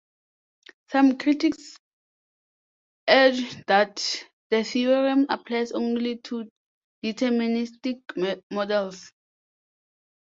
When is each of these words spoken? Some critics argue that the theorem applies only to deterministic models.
Some 0.89 1.19
critics 1.19 1.77
argue 3.07 3.45
that 3.67 4.01
the 4.49 4.63
theorem 4.63 5.27
applies 5.29 5.71
only 5.73 6.17
to 6.23 6.49
deterministic 7.03 7.99
models. 8.49 9.11